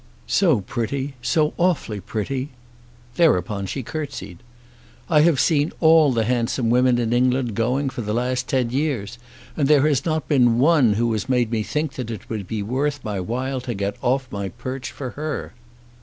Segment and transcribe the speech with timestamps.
[0.25, 1.13] "So pretty!
[1.21, 2.49] So awfully pretty!"
[3.17, 4.39] Thereupon she curtsied.
[5.07, 9.19] "I have seen all the handsome women in England going for the last ten years,
[9.55, 12.63] and there has not been one who has made me think that it would be
[12.63, 15.53] worth my while to get off my perch for her."